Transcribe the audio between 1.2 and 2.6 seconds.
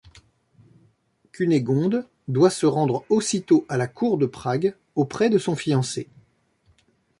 Cunégonde doit